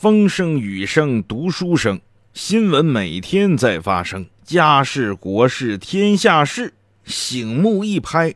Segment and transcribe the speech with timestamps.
[0.00, 2.00] 风声雨声读书声，
[2.32, 8.32] 新闻每天在发生，家事国事天下事，醒目一拍，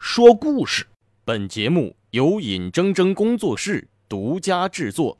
[0.00, 0.84] 说故事。
[1.24, 5.16] 本节目由尹铮铮工作室独家制作。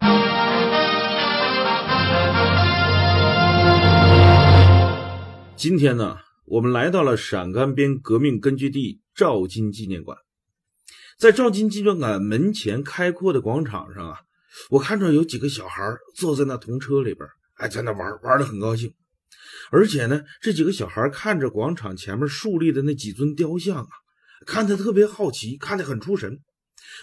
[5.54, 6.16] 今天呢，
[6.46, 10.18] 我们来到了陕甘边革命根据地赵金纪念馆。
[11.16, 14.22] 在赵金纪念馆门前开阔的广场上啊，
[14.70, 15.82] 我看着有几个小孩
[16.14, 18.92] 坐在那童车里边，哎，在那玩，玩的很高兴。
[19.70, 23.88] 而且呢，这几个小孩看着广场前面竖立的那几尊雕像啊，
[24.46, 26.40] 看得特别好奇，看得很出神。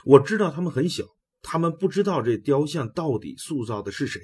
[0.04, 1.04] 我知道他们很小，
[1.42, 4.22] 他们不知道这雕像到底塑造的是谁，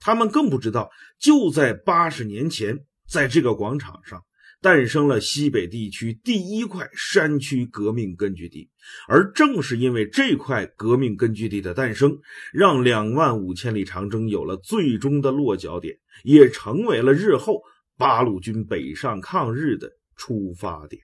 [0.00, 4.22] 他们更不知道就在八十年前，在这个广场上。
[4.62, 8.70] 诞生了西北地区第一块山区革命根据地，
[9.08, 12.16] 而正是因为这块革命根据地的诞生，
[12.52, 17.60] 让两万五千里长征有了最终的落脚点，也成为了日后
[17.98, 21.02] 八路军北上抗日的出发点。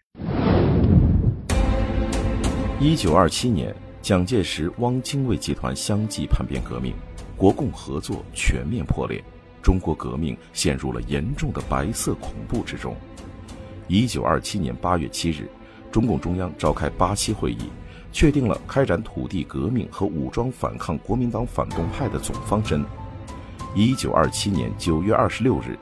[2.80, 6.94] 一九二七年，蒋介石、汪精卫集团相继叛变革命，
[7.36, 9.20] 国共合作全面破裂，
[9.60, 12.96] 中国革命陷入了严重的白色恐怖之中。
[13.88, 15.48] 一九二七年八月七日，
[15.90, 17.70] 中共中央召开八七会议，
[18.12, 22.84] 确定了开展土地革命和武装反抗国民党反动派的总方针。
[23.74, 25.78] 一九二七年九月二十六日，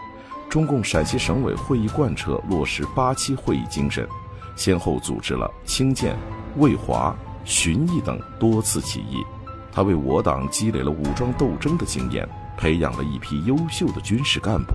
[0.49, 4.07] 中共陕西省委会议贯彻落实八七会议精神，
[4.55, 6.17] 先后组织了清涧、
[6.59, 7.13] 渭华、
[7.45, 9.25] 旬邑等多次起义。
[9.73, 14.75] 他为我党积累了武装斗争的经验，培养了一批优秀的军事干部。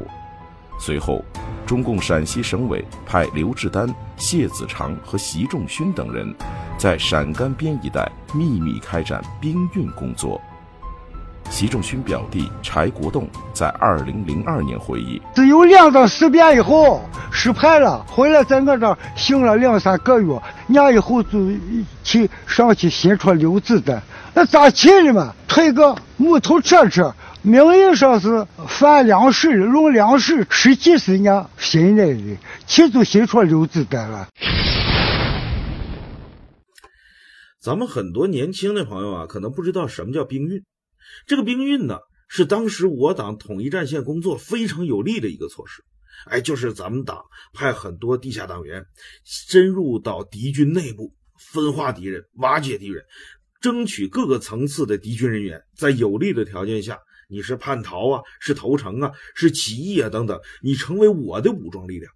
[0.81, 1.23] 随后，
[1.63, 3.87] 中共陕西省委派刘志丹、
[4.17, 6.33] 谢子长和习仲勋等人，
[6.75, 10.41] 在陕甘边一带秘密开展兵运工作。
[11.51, 21.37] 习仲勋表弟柴国栋在二零零二年回忆：只有两张事变以后失败了，回来在我这儿行了两三个月，年以后就
[22.03, 24.01] 去上去新出刘子丹，
[24.33, 25.31] 那咋去的嘛？
[25.47, 27.13] 推个木头车车。
[27.43, 32.37] 名义上是贩粮食、运粮食，吃几十年新来的，
[32.67, 34.29] 其实新出刘子丹了。
[37.59, 40.63] 咱们很多年轻的朋友啊，可能不知道什么叫兵运。
[41.25, 41.97] 这个兵运呢，
[42.27, 45.83] 是当时我党统一战线工作非常有利的一个措施。
[46.27, 47.23] 哎，就是咱们党
[47.53, 48.85] 派很多地下党员
[49.23, 53.03] 深入到敌军内部，分化敌人、瓦解敌人，
[53.61, 56.99] 争取各个层次的敌军人员在有利的条件下。
[57.31, 62.11] 你是叛逃啊，是投诚啊，是起义啊，等等，你成为我的武装力量，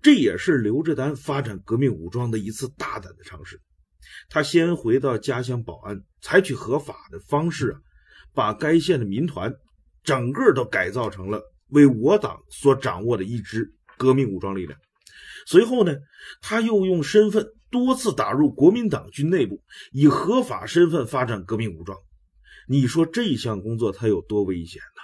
[0.00, 3.60] 这也是刘志丹发展革命武装的一次大胆的尝试。
[4.28, 7.80] 他先回到家乡保安，采取合法的方式啊，
[8.32, 9.52] 把该县的民团
[10.04, 14.78] 整个都改造成了为我党所掌握的一支革命武装力量。
[15.46, 15.92] 随后呢，
[16.40, 21.98] 他又用身份多次打入国民党军内部，以合法身份发展革命武装。
[22.68, 25.02] 你说这项工作它有多危险呢？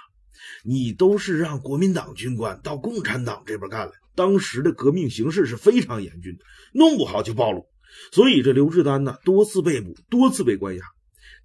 [0.63, 6.43] 你都是让国民党军官到共产党这边干了，当时的革命形势是非常严峻的，
[6.73, 7.65] 弄不好就暴露。
[8.11, 10.83] 所以这刘志丹呢，多次被捕，多次被关押。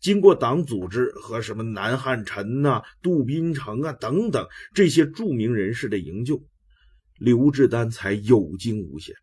[0.01, 6.43] 经过党组织和什么南汉臣呐、杜宾城啊等等这些著名人士的营救，
[7.19, 9.15] 刘志丹才有惊无险。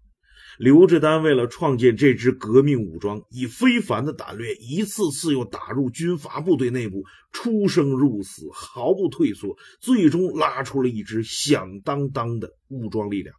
[0.57, 13.33] 刘志丹为了创建这支革命武装，以非凡的胆略，一次次又打入军阀部队内部，出生入死，毫不退缩，最终拉出了一支响当当的武装力量。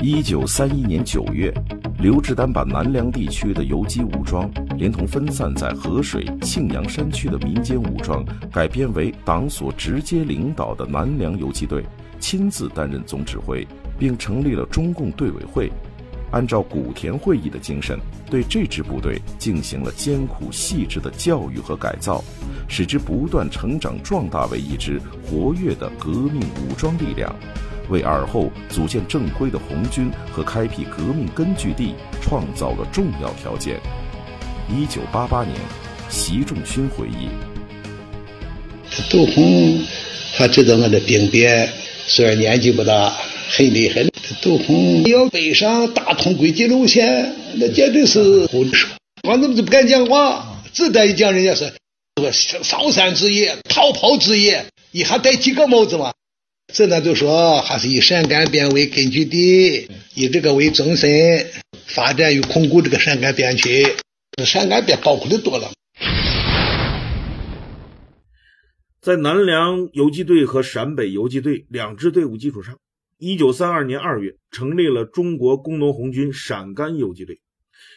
[0.00, 1.52] 一九三一年九月，
[2.00, 11.84] 刘志丹把南梁地区的游击武装，连同分散在河水、庆阳山区的民间武装，改编为党所直接领导的南梁游击队，
[12.20, 13.66] 亲自担任总指挥。
[13.98, 15.70] 并成立了中共队委会，
[16.30, 17.98] 按照古田会议的精神，
[18.30, 22.22] 对这支部队进行了艰苦细致的教育和改造，
[22.68, 27.34] 使之不断成长壮大为一支活跃的革命武装力量，
[27.88, 33.80] 为尔后组建正规的红军和开辟革命根据地创造了重要条件。
[34.68, 35.56] 一九八八年，
[36.10, 37.30] 习仲勋回忆：
[39.10, 39.82] 杜洪，
[40.36, 41.66] 他知道我的兵变，
[42.06, 43.10] 虽然年纪不大。
[43.48, 44.10] 很厉害的，
[44.42, 48.90] 杜洪要北上大通轨迹路线，那简直是胡说。
[49.22, 50.62] 我怎么就不敢讲话？
[50.72, 51.72] 只得一讲，人家是
[52.20, 56.12] 说烧山之野、逃跑之野，一下戴几个帽子嘛？
[56.72, 61.08] 这呢就说还是以陕甘边为根据地，以这个为中心，
[61.86, 63.86] 发展与巩固这个陕甘边区。
[64.44, 65.72] 陕甘边包括的多了。
[69.00, 72.76] 在南梁游击队和陕北游击队两支队伍基础上，
[73.20, 77.40] 一九三二年二月成立了中国工农红军陕甘游击队。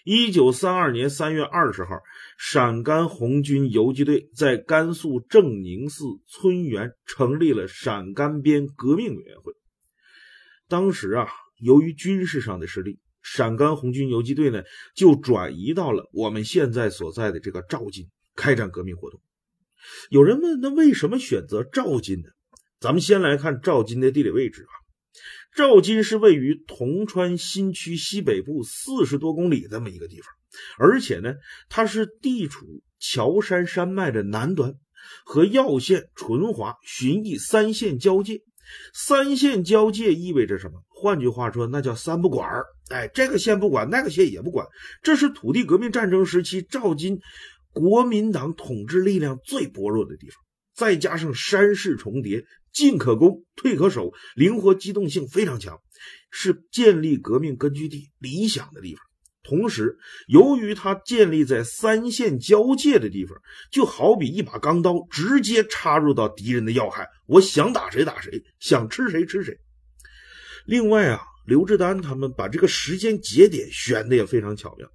[0.04, 2.00] 一九三二年三月二十号，
[2.40, 9.54] 陕甘红军游击队在甘肃正宁寺村园成立了陕甘边革命委员会。
[10.68, 11.28] 当时啊，
[11.60, 14.64] 由于军事上的失利，陕甘红军游击队呢
[14.96, 19.22] 就转移到了我们现在所在的这个赵金，开展革命活动。
[20.10, 22.30] 有人问，那为什么选择赵金呢？
[22.80, 24.81] 咱们先来看赵金的地理位置啊。
[25.56, 30.28] 赵金是位于铜川新区西北部四十多公里这么一个地方，
[30.78, 31.34] 而且呢，
[31.70, 32.66] 它是地处
[33.00, 34.74] 乔山山脉的南端，
[35.26, 38.42] 和耀县、淳华、旬邑三县交界。
[38.94, 40.82] 三县交界意味着什么？
[40.88, 42.48] 换句话说，那叫三不管
[42.90, 44.66] 哎，这个县不管，那个县也不管。
[45.02, 47.20] 这是土地革命战争时期赵金
[47.74, 50.38] 国民党统治力量最薄弱的地方，
[50.74, 52.46] 再加上山势重叠。
[52.72, 55.80] 进可攻，退可守，灵活机动性非常强，
[56.32, 59.04] 是建立革命根据地理想的地方。
[59.44, 59.98] 同时，
[60.28, 63.36] 由于它建立在三线交界的地方，
[63.72, 67.08] 就好比一把钢刀，直接插入到敌人的要害。
[67.26, 69.58] 我想打谁打谁，想吃谁吃谁。
[70.66, 74.88] 另外啊，刘志丹他们把这个时间节点选的也非常巧妙，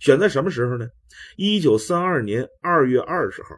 [0.00, 0.86] 选在什么时候呢？
[1.36, 3.48] 一九三二年二月二十号。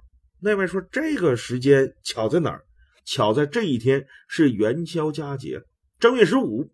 [0.40, 2.64] 那位说这个时间巧在哪儿？
[3.10, 5.62] 巧在这一天是元宵佳节，
[5.98, 6.70] 正月十五。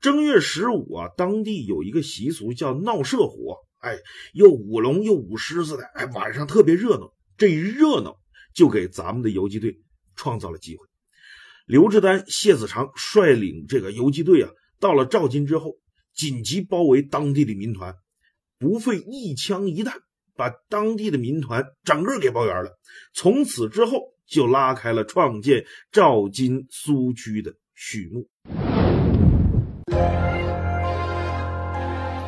[0.00, 3.98] 正月十五啊，当地有一个习俗叫闹社火，哎，
[4.32, 7.12] 又舞龙又舞狮子的，哎，晚上特别热闹。
[7.36, 8.18] 这一热闹
[8.54, 9.78] 就给咱们的游击队
[10.16, 10.86] 创造了机会。
[11.66, 14.48] 刘志丹、谢子长率领这个游击队啊，
[14.80, 15.76] 到了赵金之后，
[16.14, 17.94] 紧急包围当地的民团，
[18.58, 20.00] 不费一枪一弹，
[20.34, 22.70] 把当地的民团整个给包圆了。
[23.12, 24.13] 从此之后。
[24.26, 28.28] 就拉开了创建赵金苏区的序幕。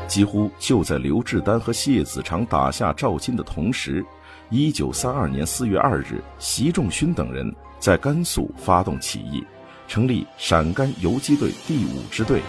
[0.06, 4.02] 几乎就在刘志丹和谢子长打下赵金的同时，
[4.48, 9.44] 一九三二年四月二日，习仲勋等人在甘肃发动起义，
[9.86, 12.40] 成立陕甘游击队第五支队。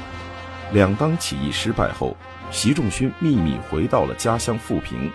[0.71, 2.15] 两当起义失败后，
[2.51, 5.11] 习仲勋秘密回到了家乡富平。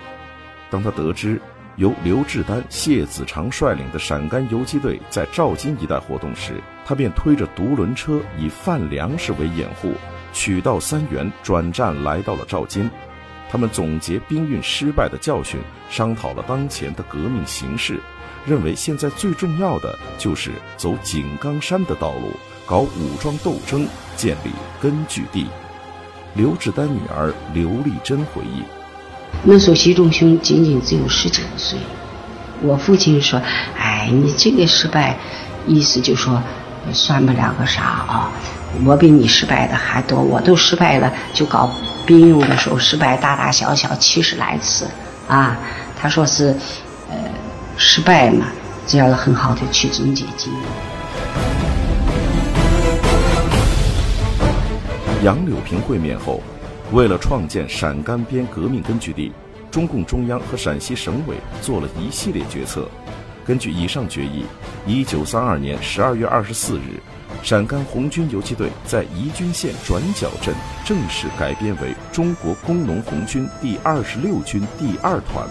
[0.68, 1.40] 当他得知，
[1.76, 9.94] 由刘志丹、谢子长率领的陕甘游击队在赵金一带活动时，他便推着独轮车，以贩粮食为掩护，
[10.34, 12.90] 取道三原，转战来到了赵金。
[13.50, 17.98] 他们总结兵运失败的教训，商讨了当前的革命形势，
[18.46, 22.32] 认为现在最重要的就是走井冈山的道路，
[22.66, 23.86] 搞武装斗争，
[24.16, 25.46] 建立根据地。
[26.34, 28.62] 刘志丹女儿刘丽珍回忆。
[29.44, 31.78] 那时候习仲勋仅仅只有十九岁，
[32.60, 33.40] 我父亲说
[33.76, 35.16] ：“哎，你这个失败，
[35.66, 36.40] 意思就说
[36.92, 38.30] 算不了个啥啊！
[38.84, 41.68] 我比你失败的还多，我都失败了，就搞
[42.06, 44.86] 兵用的时候失败大大小小七十来次
[45.26, 45.58] 啊。”
[46.00, 46.54] 他说是，
[47.10, 47.16] 呃，
[47.76, 48.46] 失败嘛，
[48.86, 50.62] 只要很好的去总结经验。
[55.24, 56.40] 杨柳平会面后。
[56.92, 59.32] 为了创建陕甘边革命根据地，
[59.70, 62.86] 中共中央和陕西省委做了一系列决策。
[63.46, 64.44] 根据以上决议，
[64.86, 67.00] 一九三二年十二月二十四日，
[67.42, 75.48] 陕甘红军游击队在宜君县转角镇正式改编为中国工农红军第二十六军第二团。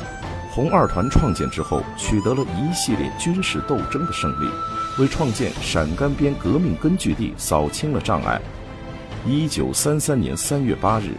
[0.52, 4.48] 红二团创建之后，取得了一系列军事斗争的胜利，
[5.00, 8.40] 为创建陕甘边革命根据地扫清了障碍。
[9.26, 11.16] 一九三三年三月八日。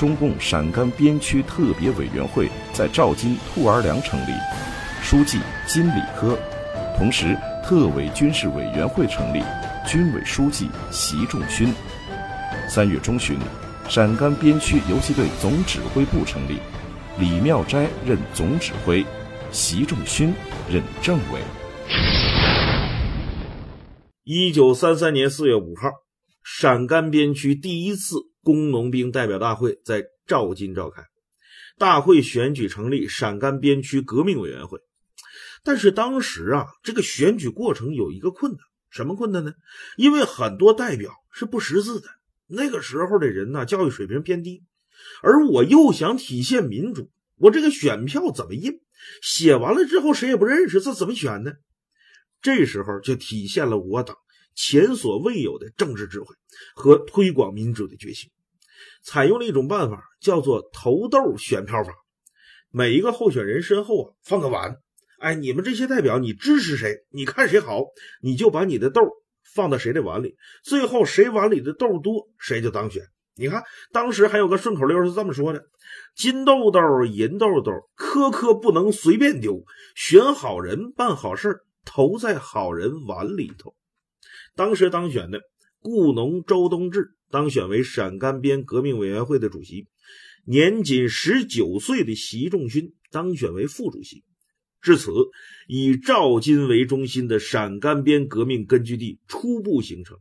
[0.00, 4.32] 中共陕甘边区特别委员会在赵金兔儿梁成立，
[5.02, 6.38] 书记金理科，
[6.96, 9.42] 同时特委军事委员会成立，
[9.86, 11.70] 军委书记习仲勋。
[12.66, 13.38] 三月中旬，
[13.90, 16.56] 陕甘边区游击队总指挥部成立，
[17.18, 19.04] 李妙斋任总指挥，
[19.52, 20.32] 习仲勋
[20.70, 21.42] 任政委。
[24.24, 25.90] 一九三三年四月五号，
[26.42, 28.29] 陕甘边区第一次。
[28.42, 31.02] 工农兵代表大会在赵金召开，
[31.78, 34.80] 大会选举成立陕甘边区革命委员会。
[35.62, 39.52] 但是当时啊，这个选举过程有一个困难，什么困难呢？
[39.96, 42.08] 因为很多代表是不识字的，
[42.46, 44.62] 那个时候的人呢，教育水平偏低，
[45.22, 48.80] 而我又想体现民主，我这个选票怎么印？
[49.22, 51.52] 写完了之后谁也不认识，这怎么选呢？
[52.40, 54.16] 这时候就体现了我党。
[54.54, 56.34] 前所未有的政治智慧
[56.74, 58.30] 和推广民主的决心，
[59.02, 61.92] 采用了一种办法，叫做投豆选票法。
[62.70, 64.76] 每一个候选人身后啊放个碗，
[65.18, 67.04] 哎，你们这些代表，你支持谁？
[67.10, 67.82] 你看谁好，
[68.22, 69.02] 你就把你的豆
[69.54, 73.02] 放到谁的碗里，最后谁碗里的豆多，谁就当选。
[73.36, 75.64] 你看，当时还有个顺口溜是这么说的
[76.14, 79.64] ：“金豆豆，银豆豆，颗颗不能随便丢，
[79.96, 83.74] 选好人办好事投在好人碗里头。”
[84.54, 85.40] 当时当选的
[85.78, 89.86] 故农周东志当选为陕甘边革命委员会的主席，
[90.44, 94.24] 年仅十九岁的习仲勋当选为副主席。
[94.82, 95.12] 至此，
[95.68, 100.16] 以赵金为中心的陕甘边革命根据地初步形成。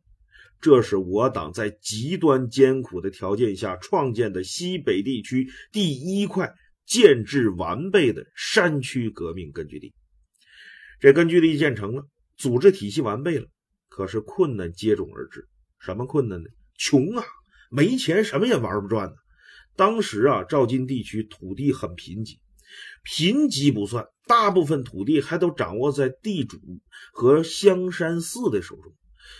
[0.62, 6.53] 这是我党在极端艰苦的条件下创建的西北地区第一块
[6.86, 9.93] 建制完备的山区革命根据地。
[11.00, 12.05] 这根据地建成了，
[12.36, 13.48] 组织体系完备了，
[13.89, 15.48] 可是困难接踵而至。
[15.79, 16.50] 什么困难呢？
[16.77, 17.24] 穷啊，
[17.69, 19.15] 没钱，什么也玩不转呢。
[19.75, 22.38] 当时啊，赵金地区土地很贫瘠，
[23.03, 26.58] 贫瘠不算，大部分土地还都掌握在地主
[27.12, 28.93] 和香山寺的手中，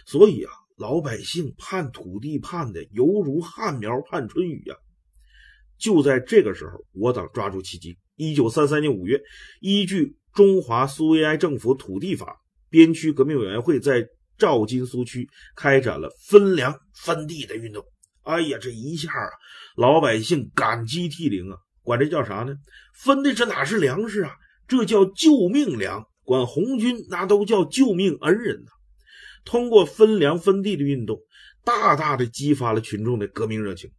[0.06, 0.52] 所以啊。
[0.80, 4.78] 老百姓盼土地盼的犹如旱苗盼春雨呀！
[5.78, 9.22] 就在这个时候，我党抓住契机，一九三三年五月，
[9.60, 12.28] 依据《中华苏维埃政府土地法》，
[12.70, 14.08] 边区革命委员会在
[14.40, 17.84] 赵金苏区开展了分粮分地的运动。
[18.24, 19.30] 哎呀，这一下啊，
[19.76, 21.58] 老百姓感激涕零啊！
[21.84, 22.56] 管这叫啥呢？
[22.94, 24.32] 分的这哪是粮食啊？
[24.68, 26.06] 这叫救命粮！
[26.24, 28.72] 管红军那都叫救命恩人呐！
[29.46, 31.18] 通过分粮分地的运动，
[31.64, 33.90] 大大的激发了群众的革命热情，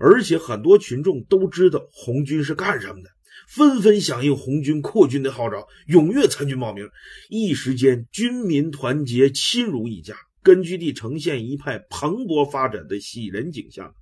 [0.00, 3.10] 而且很多群众都知道红军是干什么的，
[3.48, 6.88] 纷纷响应红军扩军的号召，踊跃参军报名。
[7.28, 13.94] 一时间，军民团结，亲如一家，根据地呈现一派蓬勃发展的喜人景象。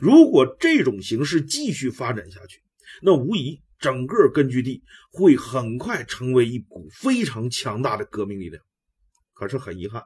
[0.00, 2.60] 如果这种形势继续发展下去，
[3.02, 8.62] 那无疑整个根据地会很快成为一股非常强大的革命力量。
[9.34, 10.02] 可是很遗憾，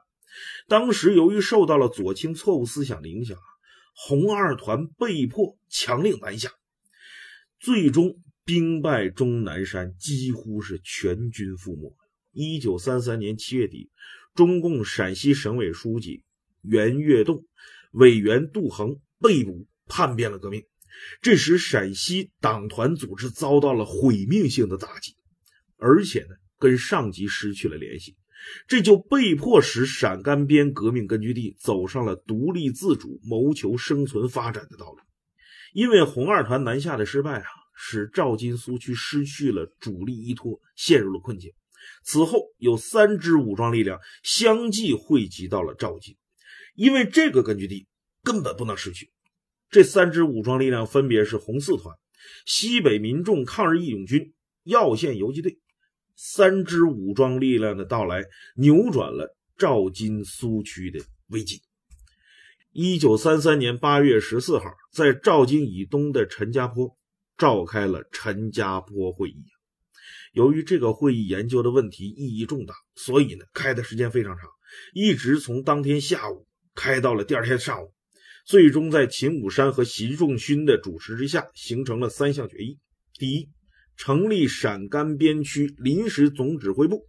[0.67, 3.47] 当时由于受到了左倾错误思想的影响啊，
[3.93, 6.51] 红二团被迫强令南下，
[7.59, 8.17] 最终
[8.51, 11.95] 兵败终南山，几乎是全军覆没。
[12.33, 13.89] 一九三三年七月底，
[14.35, 16.25] 中共陕西省委书记
[16.61, 17.45] 袁跃栋、
[17.93, 20.65] 委员杜衡被捕，叛变了革命，
[21.21, 25.15] 这时陕西党团组织遭到了毁灭性的打击，
[25.77, 28.17] 而且呢，跟上级失去了联系。
[28.67, 34.97] 这就被迫使陕甘边革命根据地走上了独立自主、谋求生存发展的道路。
[35.71, 37.45] 因为红二团南下的失败啊，
[37.83, 41.51] 使赵金苏区失去了主力依托，陷入了困境。
[42.03, 46.15] 此后，有三支武装力量相继汇集到了赵金，
[46.75, 47.87] 因为这个根据地
[48.21, 49.11] 根本不能失去。
[49.71, 51.97] 这三支武装力量分别是红四团、
[52.45, 54.31] 西北民众抗日义勇军、
[54.63, 55.57] 耀县游击队。
[56.15, 58.23] 三支武装力量的到来，
[58.57, 61.63] 扭转了赵金苏区的危机。
[62.71, 66.95] 一九三三年八月十四号，在赵金以东的陈家坡
[67.41, 69.43] 召开了陈家坡会议。
[70.33, 74.47] 由于这个会议研究的问题意义重大，所以呢，开的时间非常长，
[74.93, 76.45] 一直从当天下午
[76.75, 77.91] 开到了第二天上午。
[78.45, 82.77] 最终在秦武山和习仲勋的主持之下，形成了三项决议：
[83.15, 83.49] 第一，
[83.97, 87.07] 成立陕甘边区临时总指挥部，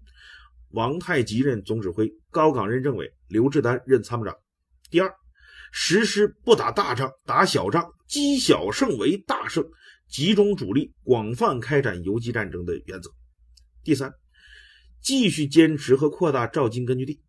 [0.71, 4.35] 王太吉任总指挥，高岗任政委，刘志丹任参谋长。
[4.91, 5.13] 第二，
[5.73, 9.63] 实施不打大仗，打小仗，积小胜为大胜，
[10.13, 13.11] 集中主力，广泛开展游击战争的原则。
[13.83, 14.13] 第三，
[15.03, 17.23] 继续坚持和扩大赵金根据地。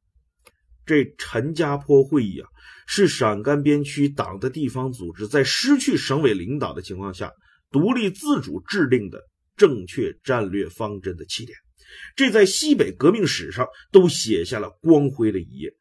[0.86, 2.50] 这陈家坡会议啊，
[2.86, 7.32] 是陕甘边区党的地方组织在失去省委领导的情况下，
[7.72, 9.20] 独立自主制定的。
[9.56, 11.56] 正确战略方针的起点，
[12.16, 15.72] 这在西北革命史上都写下了光辉的一页，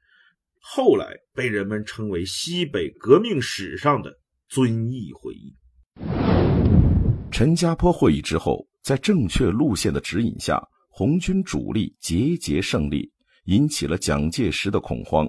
[0.60, 5.56] 后来被人们称为西北革命史上的遵义会议。
[7.32, 13.10] 陈家坡会议之后，在正确路线的指引下，红军主力节节胜利，
[13.46, 15.26] 引起了蒋介石的恐慌。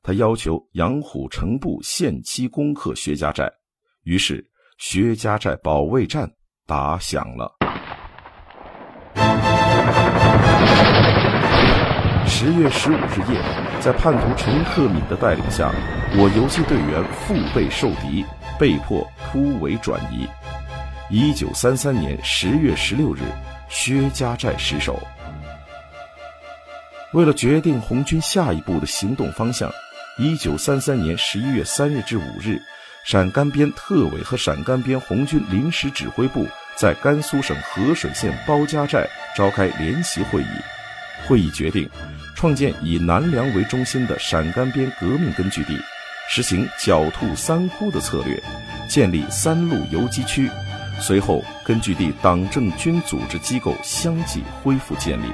[0.00, 3.50] 他要求杨虎城部限期攻克薛家寨，
[4.04, 6.30] 于是薛家寨保卫战
[6.68, 7.52] 打响了。
[12.28, 15.74] 十月十五日夜，在叛徒陈克敏的带领下，
[16.16, 18.24] 我游击队员腹背受敌，
[18.56, 20.28] 被迫突围转移。
[21.12, 23.18] 一九三三年十月十六日，
[23.68, 24.96] 薛家寨失守。
[27.12, 29.68] 为了决定红军下一步的行动方向，
[30.18, 32.62] 一九三三年十一月三日至五日，
[33.04, 39.04] 陕甘边特委和陕甘边红军临时指挥部在甘肃省合水县包家寨
[39.36, 40.46] 召开联席会议，
[41.26, 41.90] 会议决定
[42.36, 45.76] 创建以南梁为中心的陕甘边革命根据地，
[46.28, 48.40] 实行“狡兔三窟”的策略，
[48.88, 50.48] 建立三路游击区。
[51.00, 55.26] 随后，根据地党政军组织机构相继恢复建立。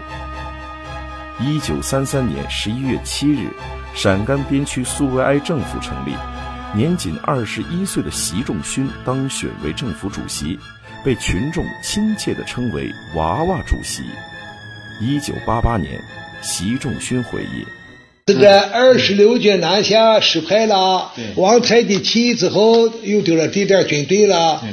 [1.41, 3.49] 一九三三年十一月七日，
[3.95, 6.15] 陕甘边区苏维埃政府成立，
[6.75, 10.59] 年仅二十一岁的习仲勋当选为政府主席，
[11.05, 14.03] 被群众亲切地称为“娃娃主席”。
[15.03, 16.01] 一九八八年，
[16.41, 17.67] 习仲勋回忆
[18.25, 24.65] ：“这个二十六军南下失败了，王太的起义之后又丢了地点军队了，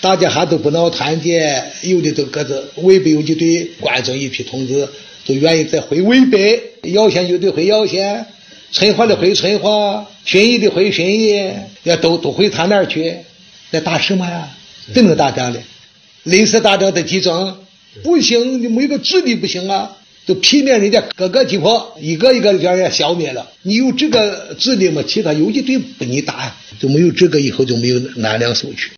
[0.00, 4.88] 大家还都不闹团结，有的都各自渭北游击队，关中一批同志。”
[5.26, 8.26] 都愿意再回渭北，耀县有的回耀县，
[8.70, 11.50] 淳化的回淳化，旬邑的回旬邑，
[11.82, 13.12] 也都都回他那儿去，
[13.72, 14.48] 那打什么呀？
[14.94, 15.60] 怎能打仗的？
[16.22, 17.56] 临时打仗的集中，
[18.04, 19.96] 不行，你没有个智力不行啊！
[20.26, 23.50] 都劈灭人家各个击破，一个一个的将人家消灭了。
[23.62, 25.02] 你有这个智力吗？
[25.04, 28.92] 其他游击队不你打，就没有这个，以后就没有南梁苏区。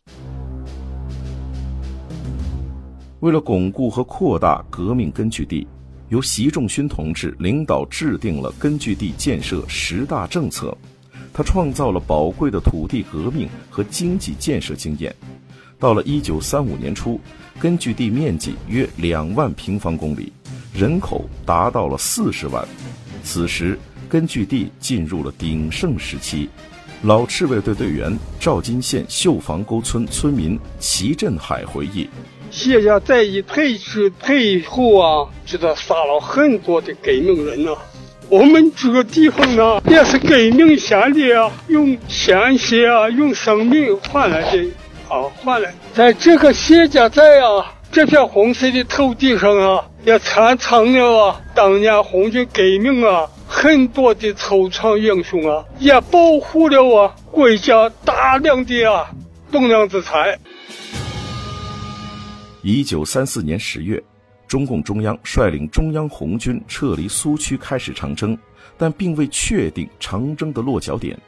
[3.20, 5.66] 为了巩固和扩大革命根据地。
[6.08, 10.74] 由习仲勋同志领导制定了根据地建设十大政策，
[11.34, 15.14] 他创造了宝贵的土地革命和经济建设经验。
[15.78, 17.20] 到了一九三五年初，
[17.60, 20.32] 根据地面积约两万平方公里，
[20.72, 22.66] 人口达到了四十万。
[23.22, 26.48] 此时，根据地进入了鼎盛时期。
[27.02, 32.08] 老赤卫队队员赵金县绣房沟村村民齐振海回忆。
[32.50, 37.72] 谢家在一退去退后啊，就是杀了很多的革命人呐。
[38.28, 44.62] 我们这个地方呢，也是革命先烈啊，用鲜血啊，用生命换来的
[45.08, 45.72] 啊，换来。
[45.94, 59.10] 在这个谢家寨啊，这片红色的土地上啊，也传承了啊，当年红军革命啊，很多的惆怅英雄啊，也保护了啊国家大量的啊
[59.50, 60.38] 栋梁之才。
[62.70, 63.98] 一九三四年十月，
[64.46, 68.36] 中共中央率领中央红军撤离苏区，开始长征，
[68.76, 71.18] 但并未确定长征的落脚点。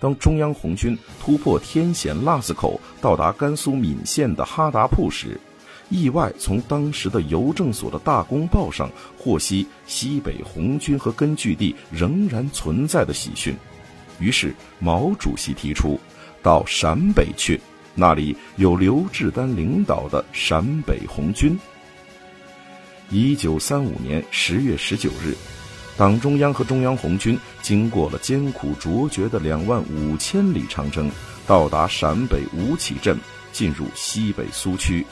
[0.00, 5.40] 当中央红军突破天险腊子口，到达甘肃岷县的哈达铺时，
[5.88, 13.54] 意外从当时的邮政所的大公报上获悉西北红军和根据地仍然存在的喜讯。
[14.18, 15.96] 于是毛主席提出，
[16.42, 17.60] 到陕北去。
[17.94, 21.58] 那里有刘志丹领导的陕北红军。
[23.10, 25.36] 一九三五年十月十九日，
[25.96, 31.10] 党中央和中央红军经过了艰苦卓绝的两万五千里长征，
[31.46, 33.18] 到达陕北吴起镇，
[33.52, 35.04] 进入西北苏区，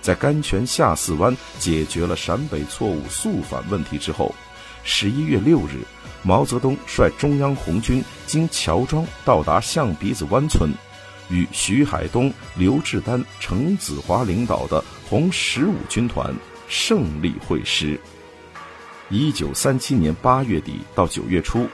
[0.00, 4.32] 在甘泉下四湾解决了陕北错误肃反问题之后，
[4.84, 5.82] 十一月六日，
[6.22, 10.70] 毛泽东率中央红军经乔庄到达象鼻子湾村。
[11.30, 16.34] 与徐海东、刘志丹、程子华领导的红十五军团
[16.68, 17.98] 胜利会师。
[19.10, 21.66] 一九三七年八月底到九月初，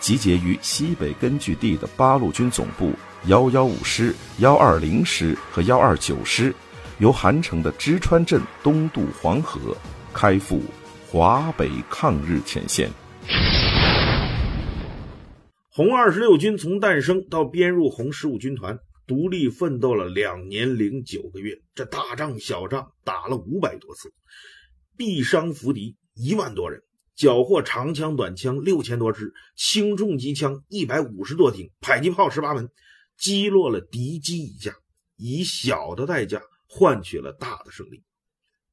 [0.00, 2.92] 集结于西北根据地的八路军总部
[3.26, 6.54] 幺幺五师、幺二零师和幺二九师，
[6.98, 9.76] 由韩城的芝川镇东渡黄河，
[10.14, 10.62] 开赴
[11.10, 12.90] 华北抗日前线。
[15.70, 18.78] 红二十六军从诞生到编入红十五军团。
[19.08, 24.12] 独立奋斗了两年零九个月，这大仗小仗打了五百多次，
[24.98, 26.82] 毙伤俘敌一万多人，
[27.16, 32.68] 缴获长枪短枪六千多支，轻重机枪一百五十多挺，迫击炮十八门，
[33.16, 34.76] 击落了敌机一架，
[35.16, 38.04] 以小的代价换取了大的胜利。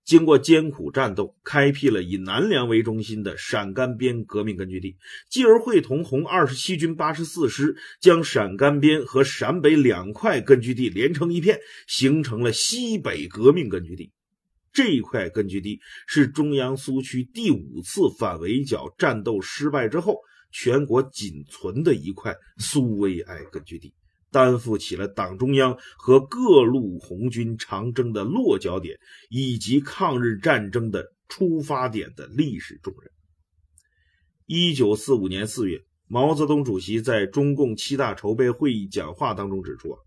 [0.06, 4.96] 经过艰苦战斗，开辟了以南梁为中心的陕甘边革命根据地，
[5.30, 14.12] 继而会同红二十七军八十四师，将陕甘边和陕北两块根据地连成一片，形成了西北革命根据地。
[14.72, 20.20] 这一块根据地是中央苏区第五次反围剿战斗失败之后，
[20.52, 23.92] 全国仅存的一块苏维埃根据地。
[24.36, 33.10] 担负起了党中央和各路红军长征的落脚点，以及抗日战争的出发点的历史重任。
[34.46, 40.00] 一九四五年四月，毛泽东主席在中共七大筹备会议讲话当中指出：“啊，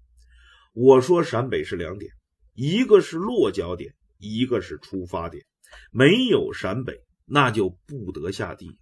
[0.75, 2.13] 我说陕北是两点，
[2.53, 5.43] 一个是落脚点，一个是出发点。
[5.91, 8.79] 没有陕北，那就不得下地。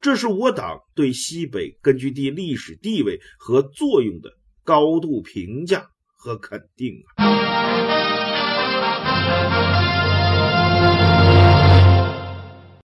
[0.00, 4.30] 这是我党对西北根据地历史地位和作用的。”
[4.66, 9.75] 高度评价和肯定啊！